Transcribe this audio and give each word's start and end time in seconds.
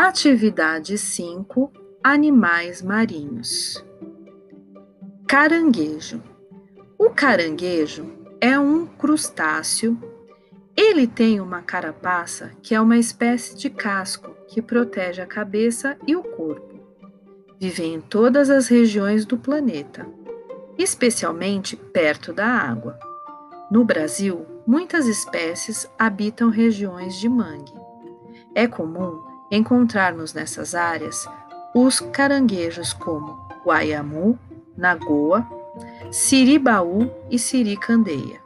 Atividade 0.00 0.96
5: 0.96 1.72
Animais 2.04 2.80
marinhos. 2.82 3.84
Caranguejo. 5.26 6.22
O 6.96 7.10
caranguejo 7.10 8.08
é 8.40 8.56
um 8.56 8.86
crustáceo. 8.86 9.98
Ele 10.76 11.04
tem 11.08 11.40
uma 11.40 11.62
carapaça 11.62 12.52
que 12.62 12.76
é 12.76 12.80
uma 12.80 12.96
espécie 12.96 13.56
de 13.56 13.68
casco 13.68 14.30
que 14.46 14.62
protege 14.62 15.20
a 15.20 15.26
cabeça 15.26 15.96
e 16.06 16.14
o 16.14 16.22
corpo. 16.22 16.78
Vive 17.58 17.82
em 17.82 18.00
todas 18.00 18.50
as 18.50 18.68
regiões 18.68 19.26
do 19.26 19.36
planeta, 19.36 20.06
especialmente 20.78 21.74
perto 21.74 22.32
da 22.32 22.46
água. 22.46 22.96
No 23.68 23.84
Brasil, 23.84 24.46
muitas 24.64 25.08
espécies 25.08 25.90
habitam 25.98 26.50
regiões 26.50 27.16
de 27.16 27.28
mangue. 27.28 27.74
É 28.54 28.68
comum 28.68 29.26
encontrarmos 29.50 30.32
nessas 30.32 30.74
áreas 30.74 31.26
os 31.74 32.00
caranguejos 32.00 32.92
como 32.92 33.48
guaiamu, 33.64 34.38
nagoa, 34.76 35.46
siribaú 36.10 37.10
e 37.30 37.38
siricandeia. 37.38 38.40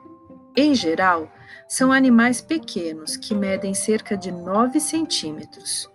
Em 0.57 0.75
geral, 0.75 1.31
são 1.69 1.93
animais 1.93 2.41
pequenos 2.41 3.17
que 3.17 3.35
medem 3.35 3.73
cerca 3.73 4.17
de 4.17 4.31
9 4.31 4.79
centímetros. 4.81 5.89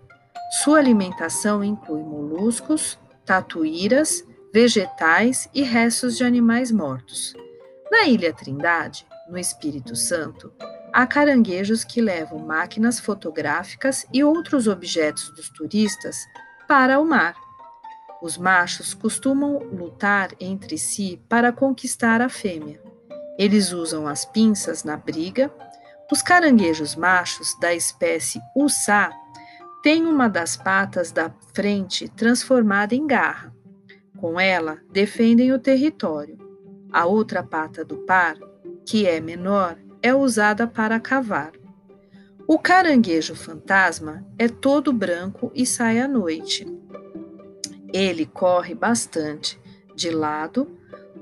Sua 0.64 0.80
alimentação 0.80 1.64
inclui 1.64 2.02
moluscos, 2.02 2.98
tatuíras, 3.26 4.24
vegetais 4.54 5.48
e 5.54 5.62
restos 5.62 6.18
de 6.18 6.24
animais 6.24 6.72
mortos. 6.72 7.36
Na 7.92 8.06
Ilha 8.08 8.34
Trindade, 8.34 9.06
no 9.30 9.38
Espírito 9.38 9.96
Santo, 9.96 10.52
há 10.94 11.06
caranguejos 11.06 11.84
que 11.84 12.02
levam 12.02 12.40
máquinas 12.40 13.00
fotográficas 13.00 14.06
e 14.14 14.24
outros 14.24 14.68
objetos 14.68 15.30
dos 15.36 15.50
turistas 15.50 16.18
para 16.68 17.00
o 17.00 17.06
mar. 17.06 17.36
Os 18.22 18.38
machos 18.38 18.94
costumam 18.94 19.60
lutar 19.60 20.30
entre 20.40 20.78
si 20.78 21.22
para 21.30 21.52
conquistar 21.52 22.22
a 22.22 22.30
fêmea. 22.30 22.82
Eles 23.38 23.72
usam 23.72 24.08
as 24.08 24.26
pinças 24.26 24.84
na 24.84 24.98
briga. 24.98 25.54
Os 26.12 26.22
caranguejos 26.22 26.96
machos 26.96 27.58
da 27.60 27.74
espécie 27.74 28.42
Ussá 28.56 29.12
têm 29.84 30.06
uma 30.06 30.28
das 30.28 30.58
patas 30.58 31.12
da 31.12 31.30
frente 31.54 32.10
transformada 32.10 32.96
em 32.96 33.06
garra. 33.06 33.56
Com 34.18 34.40
ela, 34.40 34.80
defendem 34.92 35.54
o 35.54 35.60
território. 35.60 36.38
A 36.92 37.06
outra 37.06 37.44
pata 37.44 37.86
do 37.86 37.98
par, 37.98 38.36
que 38.84 39.06
é 39.06 39.20
menor, 39.20 39.78
é 40.08 40.16
usada 40.16 40.66
para 40.66 41.00
cavar. 41.00 41.52
O 42.48 42.58
caranguejo 42.58 43.36
fantasma 43.36 44.26
é 44.40 44.48
todo 44.48 44.94
branco 44.94 45.52
e 45.54 45.66
sai 45.66 46.00
à 46.00 46.08
noite. 46.08 46.66
Ele 47.94 48.26
corre 48.26 48.74
bastante 48.74 49.60
de 49.94 50.10
lado. 50.10 50.72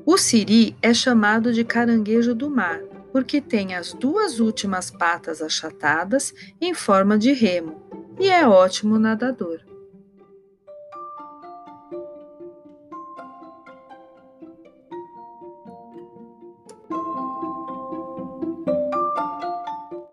O 0.05 0.17
siri 0.17 0.77
é 0.81 0.93
chamado 0.93 1.51
de 1.51 1.63
caranguejo 1.63 2.35
do 2.35 2.49
mar, 2.49 2.79
porque 3.11 3.41
tem 3.41 3.73
as 3.73 3.91
duas 3.91 4.39
últimas 4.39 4.91
patas 4.91 5.41
achatadas 5.41 6.31
em 6.61 6.75
forma 6.75 7.17
de 7.17 7.33
remo 7.33 7.81
e 8.19 8.29
é 8.29 8.47
ótimo 8.47 8.99
nadador. 8.99 9.61